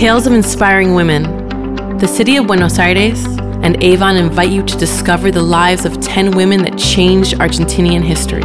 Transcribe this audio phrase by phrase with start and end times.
[0.00, 1.98] Tales of Inspiring Women.
[1.98, 3.22] The city of Buenos Aires
[3.62, 8.40] and Avon invite you to discover the lives of 10 women that changed Argentinian history.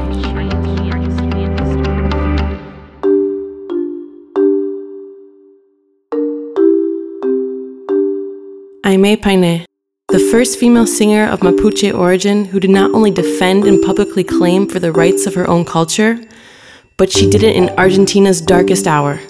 [8.86, 9.64] Aimee Painé,
[10.10, 14.68] the first female singer of Mapuche origin who did not only defend and publicly claim
[14.68, 16.20] for the rights of her own culture,
[16.98, 19.22] but she did it in Argentina's darkest hour.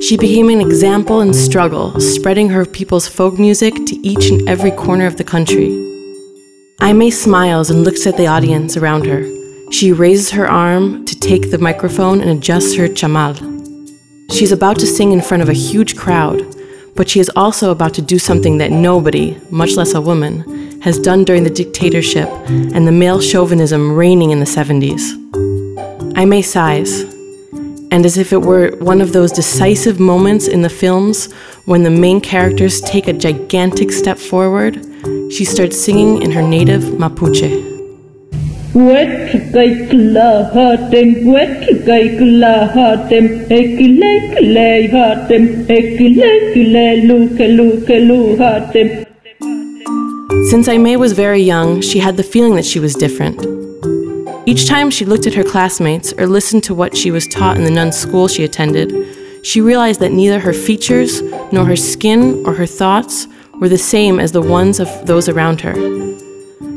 [0.00, 4.70] She became an example in struggle, spreading her people's folk music to each and every
[4.70, 5.68] corner of the country.
[6.80, 9.22] Aimee smiles and looks at the audience around her.
[9.70, 13.36] She raises her arm to take the microphone and adjusts her chamal.
[14.32, 16.46] She's about to sing in front of a huge crowd,
[16.96, 20.98] but she is also about to do something that nobody, much less a woman, has
[20.98, 25.02] done during the dictatorship and the male chauvinism reigning in the 70s.
[26.16, 27.19] Aimee sighs,
[27.90, 31.32] and as if it were one of those decisive moments in the films
[31.64, 34.84] when the main characters take a gigantic step forward,
[35.32, 37.68] she starts singing in her native Mapuche.
[50.50, 53.69] Since Aimee was very young, she had the feeling that she was different.
[54.50, 57.62] Each time she looked at her classmates or listened to what she was taught in
[57.62, 62.54] the nun's school she attended, she realized that neither her features, nor her skin, or
[62.54, 63.28] her thoughts
[63.60, 65.74] were the same as the ones of those around her.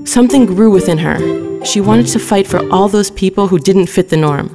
[0.05, 1.65] Something grew within her.
[1.65, 4.49] She wanted to fight for all those people who didn't fit the norm.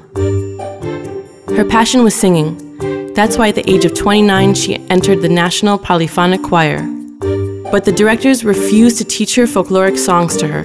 [1.57, 3.15] Her passion was singing.
[3.15, 6.83] That's why at the age of 29 she entered the National Polyphonic Choir.
[7.73, 10.63] But the directors refused to teach her folkloric songs to her.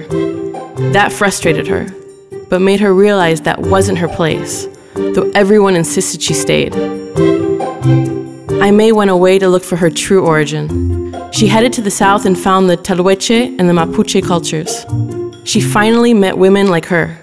[0.92, 1.88] That frustrated her
[2.48, 6.74] but made her realize that wasn't her place, though everyone insisted she stayed.
[8.62, 11.12] Aimee went away to look for her true origin.
[11.32, 14.86] She headed to the south and found the Tehuelche and the Mapuche cultures.
[15.44, 17.18] She finally met women like her.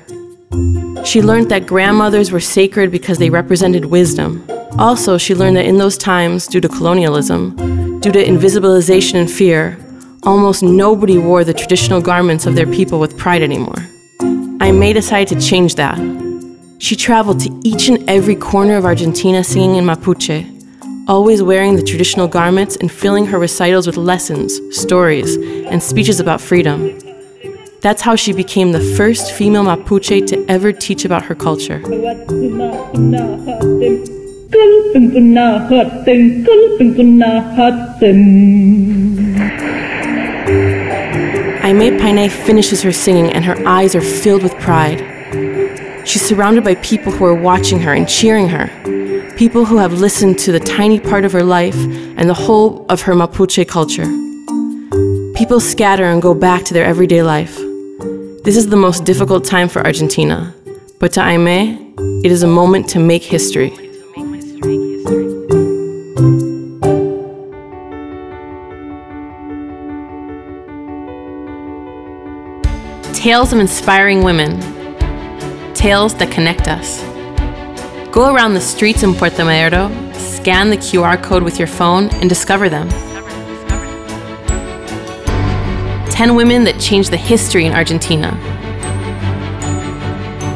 [1.04, 4.46] She learned that grandmothers were sacred because they represented wisdom.
[4.78, 7.56] Also, she learned that in those times, due to colonialism,
[8.02, 9.78] due to invisibilization and fear,
[10.24, 13.88] almost nobody wore the traditional garments of their people with pride anymore.
[14.72, 15.98] Aimee decided to change that.
[16.80, 20.48] She traveled to each and every corner of Argentina singing in Mapuche,
[21.10, 26.40] always wearing the traditional garments and filling her recitals with lessons, stories, and speeches about
[26.40, 26.98] freedom.
[27.82, 31.80] That's how she became the first female Mapuche to ever teach about her culture.
[41.72, 45.00] Aimee Painé finishes her singing and her eyes are filled with pride.
[46.06, 48.68] She's surrounded by people who are watching her and cheering her,
[49.38, 51.78] people who have listened to the tiny part of her life
[52.18, 54.04] and the whole of her Mapuche culture.
[55.34, 57.56] People scatter and go back to their everyday life.
[58.44, 60.54] This is the most difficult time for Argentina,
[61.00, 61.96] but to Aime,
[62.26, 63.70] it is a moment to make history.
[73.22, 74.60] Tales of inspiring women.
[75.76, 77.04] Tales that connect us.
[78.12, 82.28] Go around the streets in Puerto Madero, scan the QR code with your phone, and
[82.28, 82.90] discover them.
[86.10, 88.32] 10 women that changed the history in Argentina.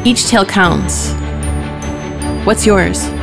[0.03, 1.14] Each tale counts.
[2.47, 3.15] What's yours?